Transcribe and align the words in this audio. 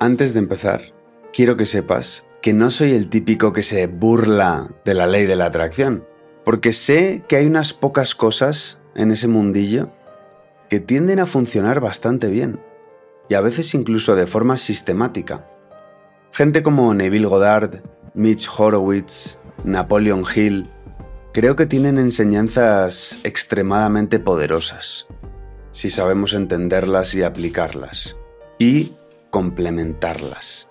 Antes 0.00 0.32
de 0.32 0.38
empezar, 0.38 0.92
quiero 1.32 1.56
que 1.56 1.64
sepas 1.64 2.24
que 2.40 2.52
no 2.52 2.70
soy 2.70 2.92
el 2.92 3.08
típico 3.08 3.52
que 3.52 3.62
se 3.62 3.88
burla 3.88 4.68
de 4.84 4.94
la 4.94 5.08
ley 5.08 5.26
de 5.26 5.34
la 5.34 5.46
atracción, 5.46 6.06
porque 6.44 6.72
sé 6.72 7.24
que 7.26 7.34
hay 7.34 7.46
unas 7.46 7.72
pocas 7.72 8.14
cosas 8.14 8.78
en 8.94 9.10
ese 9.10 9.26
mundillo 9.26 9.90
que 10.68 10.78
tienden 10.78 11.18
a 11.18 11.26
funcionar 11.26 11.80
bastante 11.80 12.28
bien, 12.28 12.60
y 13.28 13.34
a 13.34 13.40
veces 13.40 13.74
incluso 13.74 14.14
de 14.14 14.28
forma 14.28 14.56
sistemática. 14.56 15.48
Gente 16.30 16.62
como 16.62 16.94
Neville 16.94 17.26
Goddard, 17.26 17.82
Mitch 18.14 18.48
Horowitz, 18.56 19.38
Napoleon 19.64 20.22
Hill, 20.32 20.70
creo 21.32 21.56
que 21.56 21.66
tienen 21.66 21.98
enseñanzas 21.98 23.18
extremadamente 23.24 24.20
poderosas, 24.20 25.08
si 25.72 25.90
sabemos 25.90 26.34
entenderlas 26.34 27.14
y 27.14 27.24
aplicarlas, 27.24 28.16
y 28.60 28.92
complementarlas. 29.30 30.68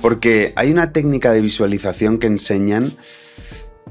Porque 0.00 0.52
hay 0.56 0.70
una 0.70 0.92
técnica 0.92 1.32
de 1.32 1.40
visualización 1.40 2.18
que 2.18 2.28
enseñan 2.28 2.92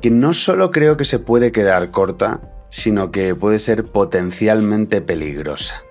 que 0.02 0.10
no 0.12 0.34
solo 0.34 0.72
creo 0.72 0.96
que 0.98 1.06
se 1.06 1.20
puede 1.20 1.52
quedar 1.52 1.92
corta, 1.92 2.42
sino 2.70 3.12
que 3.12 3.36
puede 3.36 3.60
ser 3.60 3.86
potencialmente 3.86 5.02
peligrosa. 5.02 5.84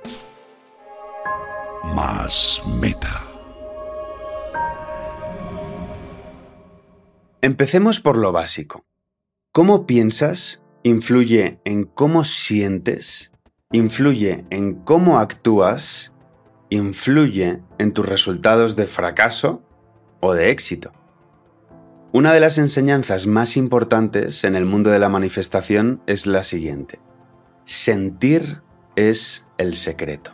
Más 1.84 2.62
meta. 2.80 3.24
Empecemos 7.40 8.00
por 8.00 8.16
lo 8.16 8.32
básico. 8.32 8.84
¿Cómo 9.52 9.86
piensas 9.86 10.60
influye 10.86 11.58
en 11.64 11.84
cómo 11.84 12.24
sientes, 12.24 13.32
influye 13.72 14.44
en 14.50 14.74
cómo 14.74 15.18
actúas, 15.18 16.12
influye 16.70 17.60
en 17.78 17.92
tus 17.92 18.06
resultados 18.06 18.76
de 18.76 18.86
fracaso 18.86 19.62
o 20.20 20.34
de 20.34 20.50
éxito? 20.50 20.92
Una 22.12 22.32
de 22.32 22.40
las 22.40 22.58
enseñanzas 22.58 23.26
más 23.26 23.56
importantes 23.56 24.44
en 24.44 24.56
el 24.56 24.64
mundo 24.64 24.90
de 24.90 24.98
la 24.98 25.08
manifestación 25.08 26.00
es 26.06 26.26
la 26.26 26.44
siguiente. 26.44 26.98
Sentir 27.64 28.62
es 28.94 29.46
el 29.58 29.74
secreto. 29.74 30.32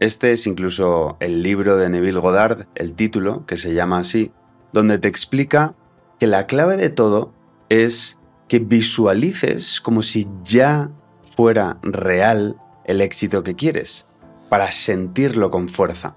Este 0.00 0.32
es 0.32 0.46
incluso 0.46 1.16
el 1.20 1.42
libro 1.42 1.76
de 1.76 1.88
Neville 1.88 2.20
Goddard, 2.20 2.66
el 2.74 2.94
título, 2.94 3.46
que 3.46 3.56
se 3.56 3.74
llama 3.74 3.98
así, 3.98 4.30
donde 4.72 4.98
te 4.98 5.08
explica 5.08 5.74
que 6.18 6.26
la 6.26 6.46
clave 6.46 6.76
de 6.76 6.90
todo 6.90 7.32
es 7.68 8.18
que 8.48 8.58
visualices 8.58 9.80
como 9.80 10.02
si 10.02 10.28
ya 10.42 10.90
fuera 11.36 11.78
real 11.82 12.56
el 12.84 13.00
éxito 13.00 13.42
que 13.42 13.54
quieres, 13.54 14.07
para 14.48 14.72
sentirlo 14.72 15.50
con 15.50 15.68
fuerza. 15.68 16.16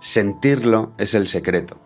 Sentirlo 0.00 0.92
es 0.98 1.14
el 1.14 1.28
secreto. 1.28 1.80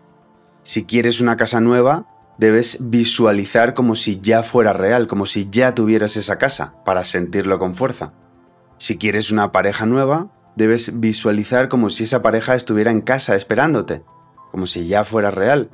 Si 0.63 0.85
quieres 0.85 1.21
una 1.21 1.37
casa 1.37 1.59
nueva, 1.59 2.07
debes 2.37 2.77
visualizar 2.89 3.73
como 3.73 3.95
si 3.95 4.19
ya 4.19 4.43
fuera 4.43 4.73
real, 4.73 5.07
como 5.07 5.25
si 5.25 5.49
ya 5.49 5.73
tuvieras 5.75 6.17
esa 6.17 6.37
casa, 6.37 6.75
para 6.85 7.03
sentirlo 7.03 7.59
con 7.59 7.75
fuerza. 7.75 8.13
Si 8.77 8.97
quieres 8.97 9.31
una 9.31 9.51
pareja 9.51 9.85
nueva, 9.85 10.31
debes 10.55 10.99
visualizar 10.99 11.69
como 11.69 11.89
si 11.89 12.03
esa 12.03 12.21
pareja 12.21 12.55
estuviera 12.55 12.91
en 12.91 13.01
casa 13.01 13.35
esperándote, 13.35 14.03
como 14.51 14.67
si 14.67 14.87
ya 14.87 15.03
fuera 15.03 15.31
real. 15.31 15.69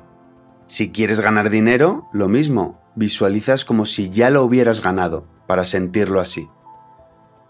Si 0.66 0.90
quieres 0.90 1.20
ganar 1.20 1.50
dinero, 1.50 2.08
lo 2.12 2.28
mismo, 2.28 2.80
visualizas 2.94 3.64
como 3.64 3.86
si 3.86 4.10
ya 4.10 4.30
lo 4.30 4.44
hubieras 4.44 4.80
ganado, 4.80 5.26
para 5.46 5.64
sentirlo 5.64 6.20
así. 6.20 6.48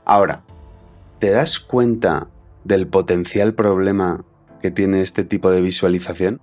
Ahora, 0.05 0.43
¿te 1.19 1.31
das 1.31 1.61
cuenta 1.61 2.29
del 2.65 2.89
potencial 2.89 3.55
problema 3.55 4.25
que 4.61 4.71
tiene 4.71 5.03
este 5.03 5.25
tipo 5.25 5.51
de 5.51 5.61
visualización? 5.61 6.41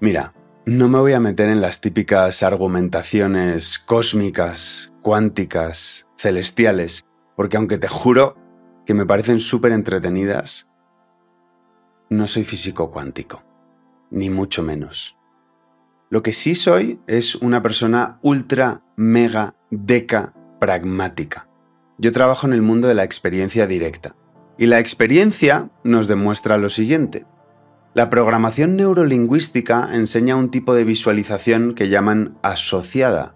Mira, 0.00 0.34
no 0.66 0.88
me 0.88 0.98
voy 0.98 1.12
a 1.12 1.20
meter 1.20 1.48
en 1.48 1.60
las 1.60 1.80
típicas 1.80 2.42
argumentaciones 2.42 3.78
cósmicas, 3.78 4.92
cuánticas, 5.02 6.06
celestiales, 6.16 7.04
porque 7.36 7.56
aunque 7.56 7.78
te 7.78 7.88
juro 7.88 8.36
que 8.84 8.94
me 8.94 9.06
parecen 9.06 9.40
súper 9.40 9.72
entretenidas, 9.72 10.68
no 12.08 12.26
soy 12.26 12.44
físico 12.44 12.90
cuántico, 12.90 13.44
ni 14.10 14.30
mucho 14.30 14.62
menos. 14.62 15.16
Lo 16.10 16.22
que 16.22 16.32
sí 16.32 16.56
soy 16.56 17.00
es 17.06 17.36
una 17.36 17.62
persona 17.62 18.18
ultra, 18.22 18.82
mega, 18.96 19.54
deca, 19.70 20.34
pragmática. 20.58 21.48
Yo 21.98 22.10
trabajo 22.10 22.46
en 22.46 22.52
el 22.52 22.62
mundo 22.62 22.88
de 22.88 22.94
la 22.94 23.04
experiencia 23.04 23.66
directa. 23.66 24.16
Y 24.60 24.66
la 24.66 24.78
experiencia 24.78 25.70
nos 25.84 26.06
demuestra 26.06 26.58
lo 26.58 26.68
siguiente. 26.68 27.24
La 27.94 28.10
programación 28.10 28.76
neurolingüística 28.76 29.88
enseña 29.94 30.36
un 30.36 30.50
tipo 30.50 30.74
de 30.74 30.84
visualización 30.84 31.74
que 31.74 31.88
llaman 31.88 32.36
asociada. 32.42 33.34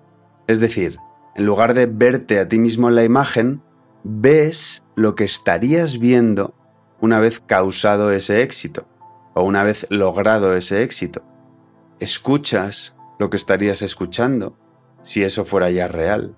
Es 0.49 0.61
decir, 0.61 0.99
en 1.35 1.47
lugar 1.47 1.73
de 1.73 1.87
verte 1.87 2.39
a 2.39 2.47
ti 2.47 2.59
mismo 2.59 2.91
en 2.91 2.95
la 2.97 3.05
imagen, 3.05 3.63
ves 4.03 4.85
lo 4.97 5.15
que 5.15 5.25
estarías 5.25 5.99
viendo 5.99 6.55
una 7.01 7.21
vez 7.21 7.41
causado 7.41 8.13
ese 8.13 8.43
éxito 8.43 8.87
o 9.33 9.45
una 9.45 9.63
vez 9.63 9.87
logrado 9.89 10.55
ese 10.55 10.83
éxito. 10.83 11.23
Escuchas 12.01 12.97
lo 13.19 13.31
que 13.31 13.39
estarías 13.39 13.81
escuchando 13.81 14.59
si 15.01 15.25
eso 15.25 15.47
fuera 15.47 15.71
ya 15.71 15.89
real. 15.89 16.37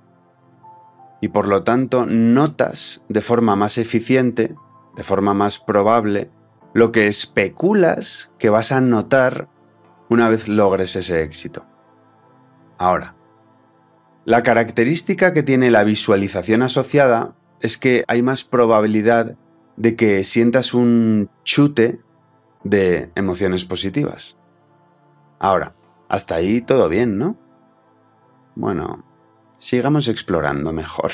Y 1.20 1.26
por 1.26 1.48
lo 1.48 1.64
tanto 1.64 2.06
notas 2.06 3.02
de 3.08 3.20
forma 3.20 3.56
más 3.56 3.78
eficiente, 3.78 4.54
de 4.96 5.02
forma 5.02 5.34
más 5.34 5.58
probable, 5.58 6.30
lo 6.72 6.90
que 6.90 7.06
especulas 7.06 8.32
que 8.38 8.50
vas 8.50 8.72
a 8.72 8.80
notar 8.80 9.48
una 10.08 10.28
vez 10.28 10.48
logres 10.48 10.96
ese 10.96 11.22
éxito. 11.22 11.64
Ahora, 12.78 13.14
la 14.24 14.42
característica 14.42 15.32
que 15.32 15.42
tiene 15.42 15.70
la 15.70 15.84
visualización 15.84 16.62
asociada 16.62 17.36
es 17.60 17.78
que 17.78 18.04
hay 18.08 18.22
más 18.22 18.44
probabilidad 18.44 19.36
de 19.76 19.96
que 19.96 20.24
sientas 20.24 20.74
un 20.74 21.30
chute 21.44 22.00
de 22.64 23.10
emociones 23.14 23.64
positivas. 23.64 24.36
Ahora, 25.38 25.74
hasta 26.08 26.34
ahí 26.34 26.60
todo 26.60 26.88
bien, 26.88 27.18
¿no? 27.18 27.36
Bueno, 28.54 29.04
sigamos 29.58 30.08
explorando 30.08 30.72
mejor. 30.72 31.12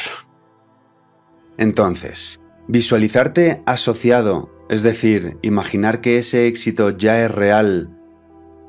Entonces, 1.59 2.41
visualizarte 2.69 3.63
asociado 3.67 4.53
es 4.73 4.83
decir, 4.83 5.37
imaginar 5.43 6.01
que 6.01 6.17
ese 6.17 6.47
éxito 6.47 6.97
ya 6.97 7.23
es 7.23 7.31
real, 7.31 7.91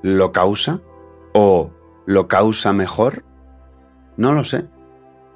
¿lo 0.01 0.33
causa? 0.33 0.81
¿O 1.33 1.71
lo 2.05 2.27
causa 2.27 2.73
mejor? 2.73 3.23
No 4.17 4.33
lo 4.33 4.43
sé. 4.43 4.65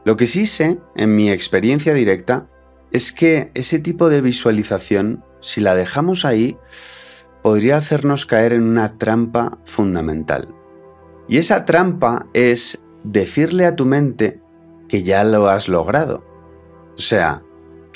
Lo 0.03 0.17
que 0.17 0.27
sí 0.27 0.45
sé, 0.45 0.77
en 0.97 1.15
mi 1.15 1.31
experiencia 1.31 1.93
directa, 1.93 2.49
es 2.91 3.13
que 3.13 3.49
ese 3.53 3.79
tipo 3.79 4.09
de 4.09 4.19
visualización, 4.19 5.23
si 5.39 5.61
la 5.61 5.73
dejamos 5.73 6.25
ahí, 6.25 6.57
podría 7.43 7.77
hacernos 7.77 8.25
caer 8.25 8.51
en 8.51 8.63
una 8.63 8.97
trampa 8.97 9.59
fundamental. 9.63 10.53
Y 11.29 11.37
esa 11.37 11.63
trampa 11.63 12.27
es 12.33 12.83
decirle 13.05 13.65
a 13.65 13.77
tu 13.77 13.85
mente 13.85 14.41
que 14.89 15.03
ya 15.03 15.23
lo 15.23 15.47
has 15.47 15.69
logrado. 15.69 16.25
O 16.97 16.99
sea, 16.99 17.41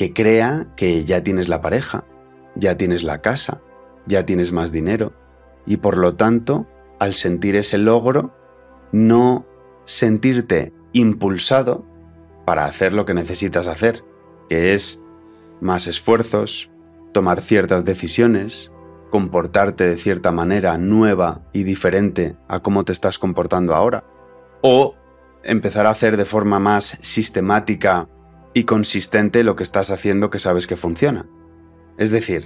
que 0.01 0.13
crea 0.13 0.65
que 0.75 1.05
ya 1.05 1.21
tienes 1.21 1.47
la 1.47 1.61
pareja, 1.61 2.05
ya 2.55 2.75
tienes 2.75 3.03
la 3.03 3.21
casa, 3.21 3.61
ya 4.07 4.25
tienes 4.25 4.51
más 4.51 4.71
dinero 4.71 5.13
y 5.67 5.77
por 5.77 5.95
lo 5.95 6.15
tanto, 6.15 6.67
al 6.97 7.13
sentir 7.13 7.55
ese 7.55 7.77
logro, 7.77 8.35
no 8.91 9.45
sentirte 9.85 10.73
impulsado 10.91 11.85
para 12.45 12.65
hacer 12.65 12.93
lo 12.93 13.05
que 13.05 13.13
necesitas 13.13 13.67
hacer, 13.67 14.03
que 14.49 14.73
es 14.73 14.99
más 15.59 15.85
esfuerzos, 15.85 16.71
tomar 17.11 17.39
ciertas 17.39 17.85
decisiones, 17.85 18.73
comportarte 19.11 19.87
de 19.87 19.99
cierta 19.99 20.31
manera 20.31 20.79
nueva 20.79 21.41
y 21.53 21.61
diferente 21.61 22.37
a 22.47 22.61
cómo 22.61 22.85
te 22.85 22.91
estás 22.91 23.19
comportando 23.19 23.75
ahora, 23.75 24.03
o 24.63 24.95
empezar 25.43 25.85
a 25.85 25.91
hacer 25.91 26.17
de 26.17 26.25
forma 26.25 26.57
más 26.57 26.97
sistemática 27.01 28.07
y 28.53 28.63
consistente 28.63 29.43
lo 29.43 29.55
que 29.55 29.63
estás 29.63 29.91
haciendo 29.91 30.29
que 30.29 30.39
sabes 30.39 30.67
que 30.67 30.75
funciona. 30.75 31.27
Es 31.97 32.11
decir, 32.11 32.45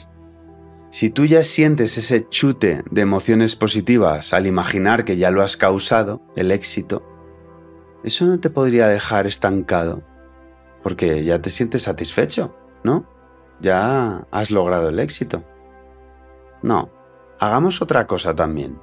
si 0.91 1.09
tú 1.09 1.25
ya 1.25 1.43
sientes 1.43 1.97
ese 1.97 2.27
chute 2.29 2.83
de 2.89 3.01
emociones 3.01 3.55
positivas 3.55 4.33
al 4.33 4.47
imaginar 4.47 5.03
que 5.03 5.17
ya 5.17 5.31
lo 5.31 5.41
has 5.41 5.57
causado, 5.57 6.21
el 6.35 6.51
éxito, 6.51 7.03
eso 8.03 8.25
no 8.25 8.39
te 8.39 8.49
podría 8.49 8.87
dejar 8.87 9.27
estancado, 9.27 10.03
porque 10.83 11.23
ya 11.23 11.41
te 11.41 11.49
sientes 11.49 11.83
satisfecho, 11.83 12.55
¿no? 12.83 13.09
Ya 13.59 14.27
has 14.31 14.51
logrado 14.51 14.89
el 14.89 14.99
éxito. 14.99 15.43
No, 16.61 16.89
hagamos 17.39 17.81
otra 17.81 18.07
cosa 18.07 18.35
también. 18.35 18.79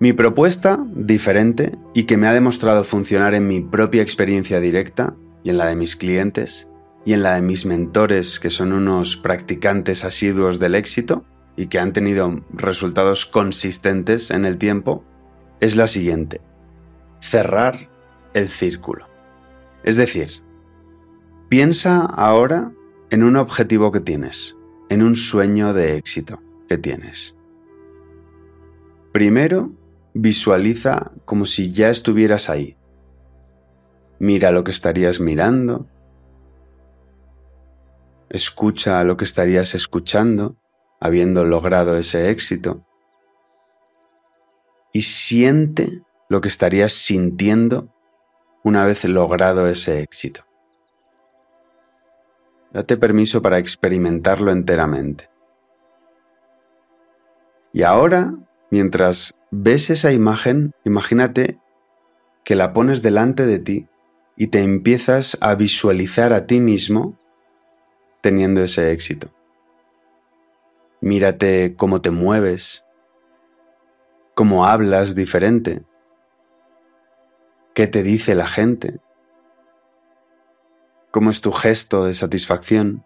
Mi 0.00 0.12
propuesta, 0.12 0.84
diferente 0.90 1.78
y 1.94 2.04
que 2.04 2.16
me 2.16 2.26
ha 2.26 2.32
demostrado 2.32 2.82
funcionar 2.82 3.34
en 3.34 3.46
mi 3.46 3.60
propia 3.60 4.02
experiencia 4.02 4.60
directa 4.60 5.14
y 5.44 5.50
en 5.50 5.58
la 5.58 5.66
de 5.66 5.76
mis 5.76 5.94
clientes, 5.94 6.68
y 7.04 7.12
en 7.12 7.22
la 7.22 7.34
de 7.34 7.42
mis 7.42 7.66
mentores, 7.66 8.40
que 8.40 8.50
son 8.50 8.72
unos 8.72 9.16
practicantes 9.16 10.04
asiduos 10.04 10.58
del 10.58 10.74
éxito, 10.74 11.24
y 11.56 11.66
que 11.66 11.78
han 11.78 11.92
tenido 11.92 12.42
resultados 12.52 13.26
consistentes 13.26 14.30
en 14.30 14.44
el 14.44 14.58
tiempo 14.58 15.04
es 15.60 15.76
la 15.76 15.86
siguiente. 15.86 16.40
Cerrar 17.20 17.88
el 18.32 18.48
círculo. 18.48 19.06
Es 19.84 19.96
decir, 19.96 20.42
piensa 21.48 22.00
ahora 22.00 22.72
en 23.10 23.22
un 23.22 23.36
objetivo 23.36 23.92
que 23.92 24.00
tienes, 24.00 24.56
en 24.88 25.02
un 25.02 25.14
sueño 25.14 25.72
de 25.72 25.96
éxito 25.96 26.42
que 26.68 26.78
tienes. 26.78 27.36
Primero, 29.12 29.70
visualiza 30.14 31.12
como 31.24 31.46
si 31.46 31.70
ya 31.70 31.90
estuvieras 31.90 32.50
ahí. 32.50 32.76
Mira 34.24 34.52
lo 34.52 34.64
que 34.64 34.70
estarías 34.70 35.20
mirando. 35.20 35.86
Escucha 38.30 39.04
lo 39.04 39.18
que 39.18 39.24
estarías 39.24 39.74
escuchando, 39.74 40.56
habiendo 40.98 41.44
logrado 41.44 41.98
ese 41.98 42.30
éxito. 42.30 42.86
Y 44.94 45.02
siente 45.02 46.00
lo 46.30 46.40
que 46.40 46.48
estarías 46.48 46.94
sintiendo 46.94 47.92
una 48.62 48.86
vez 48.86 49.04
logrado 49.04 49.68
ese 49.68 50.00
éxito. 50.00 50.46
Date 52.72 52.96
permiso 52.96 53.42
para 53.42 53.58
experimentarlo 53.58 54.52
enteramente. 54.52 55.28
Y 57.74 57.82
ahora, 57.82 58.32
mientras 58.70 59.34
ves 59.50 59.90
esa 59.90 60.12
imagen, 60.12 60.72
imagínate 60.82 61.60
que 62.42 62.54
la 62.54 62.72
pones 62.72 63.02
delante 63.02 63.44
de 63.44 63.58
ti 63.58 63.88
y 64.36 64.48
te 64.48 64.62
empiezas 64.62 65.38
a 65.40 65.54
visualizar 65.54 66.32
a 66.32 66.46
ti 66.46 66.60
mismo 66.60 67.18
teniendo 68.20 68.62
ese 68.62 68.92
éxito. 68.92 69.30
Mírate 71.00 71.74
cómo 71.76 72.00
te 72.00 72.10
mueves, 72.10 72.84
cómo 74.34 74.66
hablas 74.66 75.14
diferente, 75.14 75.82
qué 77.74 77.86
te 77.86 78.02
dice 78.02 78.34
la 78.34 78.46
gente, 78.46 79.00
cómo 81.10 81.30
es 81.30 81.40
tu 81.40 81.52
gesto 81.52 82.04
de 82.04 82.14
satisfacción. 82.14 83.04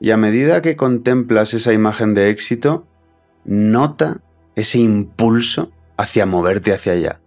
Y 0.00 0.12
a 0.12 0.16
medida 0.16 0.62
que 0.62 0.76
contemplas 0.76 1.52
esa 1.54 1.72
imagen 1.72 2.14
de 2.14 2.30
éxito, 2.30 2.86
nota 3.44 4.20
ese 4.54 4.78
impulso 4.78 5.72
hacia 5.96 6.24
moverte 6.24 6.72
hacia 6.72 6.92
allá. 6.92 7.20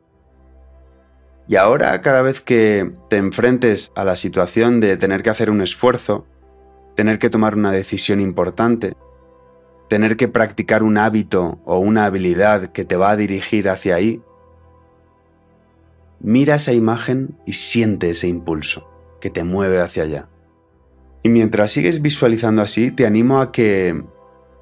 Y 1.52 1.58
ahora 1.58 2.00
cada 2.00 2.22
vez 2.22 2.40
que 2.40 2.94
te 3.10 3.18
enfrentes 3.18 3.92
a 3.94 4.06
la 4.06 4.16
situación 4.16 4.80
de 4.80 4.96
tener 4.96 5.22
que 5.22 5.32
hacer 5.32 5.50
un 5.50 5.60
esfuerzo, 5.60 6.26
tener 6.96 7.20
que 7.20 7.30
tomar 7.30 7.56
una 7.56 7.74
decisión 7.74 8.22
importante, 8.22 8.94
tener 9.90 10.16
que 10.16 10.30
practicar 10.30 10.82
un 10.82 10.98
hábito 10.98 11.60
o 11.66 11.78
una 11.78 12.06
habilidad 12.06 12.68
que 12.68 12.86
te 12.86 12.96
va 12.96 13.12
a 13.12 13.18
dirigir 13.18 13.68
hacia 13.68 13.96
ahí, 13.96 14.22
mira 16.22 16.56
esa 16.56 16.72
imagen 16.72 17.38
y 17.46 17.52
siente 17.52 18.12
ese 18.12 18.30
impulso 18.30 18.90
que 19.20 19.30
te 19.30 19.44
mueve 19.44 19.82
hacia 19.82 20.04
allá. 20.04 20.30
Y 21.22 21.28
mientras 21.28 21.72
sigues 21.72 22.02
visualizando 22.02 22.62
así, 22.62 22.92
te 22.92 23.06
animo 23.06 23.42
a 23.42 23.52
que 23.52 24.06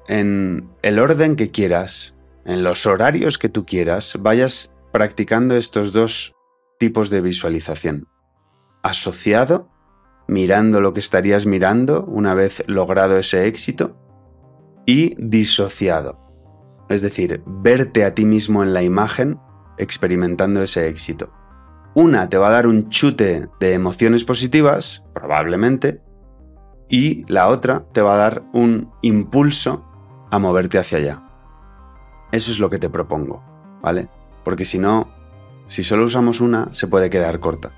en 0.08 0.68
el 0.82 0.98
orden 0.98 1.36
que 1.36 1.52
quieras, 1.52 2.16
en 2.44 2.64
los 2.64 2.84
horarios 2.84 3.38
que 3.38 3.48
tú 3.48 3.64
quieras, 3.64 4.16
vayas 4.18 4.74
practicando 4.90 5.56
estos 5.56 5.92
dos 5.92 6.34
tipos 6.80 7.10
de 7.10 7.20
visualización. 7.20 8.08
Asociado, 8.82 9.68
mirando 10.26 10.80
lo 10.80 10.94
que 10.94 11.00
estarías 11.00 11.44
mirando 11.44 12.06
una 12.06 12.32
vez 12.32 12.64
logrado 12.66 13.18
ese 13.18 13.46
éxito, 13.46 13.98
y 14.86 15.14
disociado, 15.18 16.18
es 16.88 17.02
decir, 17.02 17.42
verte 17.46 18.04
a 18.04 18.14
ti 18.14 18.24
mismo 18.24 18.62
en 18.62 18.72
la 18.72 18.82
imagen 18.82 19.38
experimentando 19.76 20.62
ese 20.62 20.88
éxito. 20.88 21.30
Una 21.94 22.30
te 22.30 22.38
va 22.38 22.48
a 22.48 22.52
dar 22.52 22.66
un 22.66 22.88
chute 22.88 23.48
de 23.60 23.74
emociones 23.74 24.24
positivas, 24.24 25.04
probablemente, 25.12 26.00
y 26.88 27.24
la 27.30 27.48
otra 27.48 27.84
te 27.92 28.00
va 28.00 28.14
a 28.14 28.18
dar 28.18 28.42
un 28.54 28.90
impulso 29.02 29.84
a 30.30 30.38
moverte 30.38 30.78
hacia 30.78 30.96
allá. 30.96 31.22
Eso 32.32 32.50
es 32.50 32.58
lo 32.58 32.70
que 32.70 32.78
te 32.78 32.88
propongo, 32.88 33.44
¿vale? 33.82 34.08
Porque 34.44 34.64
si 34.64 34.78
no, 34.78 35.19
si 35.70 35.82
solo 35.84 36.04
usamos 36.04 36.40
una, 36.40 36.68
se 36.72 36.88
puede 36.88 37.10
quedar 37.10 37.38
corta. 37.38 37.70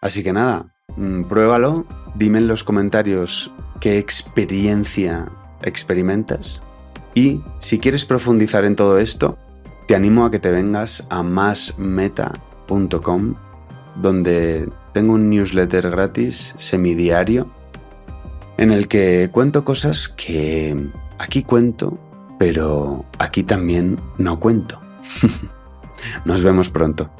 Así 0.00 0.24
que 0.24 0.32
nada, 0.32 0.74
mm, 0.96 1.24
pruébalo, 1.24 1.86
dime 2.16 2.38
en 2.38 2.48
los 2.48 2.64
comentarios 2.64 3.52
qué 3.80 3.98
experiencia 3.98 5.30
experimentas 5.62 6.62
y 7.14 7.40
si 7.60 7.78
quieres 7.78 8.04
profundizar 8.04 8.64
en 8.64 8.74
todo 8.74 8.98
esto, 8.98 9.38
te 9.86 9.94
animo 9.94 10.24
a 10.24 10.32
que 10.32 10.40
te 10.40 10.50
vengas 10.50 11.06
a 11.10 11.22
másmeta.com 11.22 13.36
donde 13.94 14.68
tengo 14.92 15.14
un 15.14 15.30
newsletter 15.30 15.90
gratis 15.90 16.56
semidiario 16.56 17.52
en 18.56 18.72
el 18.72 18.88
que 18.88 19.28
cuento 19.30 19.64
cosas 19.64 20.08
que 20.08 20.88
aquí 21.18 21.44
cuento, 21.44 21.98
pero 22.38 23.04
aquí 23.18 23.44
también 23.44 24.00
no 24.18 24.40
cuento. 24.40 24.80
Nos 26.24 26.42
vemos 26.42 26.70
pronto. 26.70 27.10